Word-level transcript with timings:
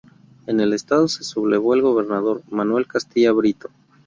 En 0.47 0.59
el 0.59 0.73
estado 0.73 1.07
se 1.07 1.23
sublevó 1.23 1.75
el 1.75 1.83
gobernador 1.83 2.41
Manuel 2.49 2.87
Castilla 2.87 3.31
Brito. 3.33 3.69